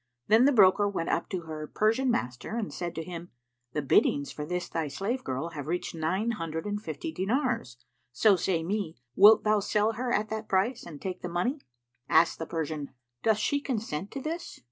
[0.29, 3.29] Then the broker went up to her Persian master and said to him,
[3.73, 7.77] "The biddings for this thy slave girl have reached nine hundred and fifty dinars:
[8.11, 11.59] so say me, wilt thou sell her at that price and take the money?"
[12.09, 12.89] Asked the Persian,
[13.21, 14.59] "Doth she consent to this?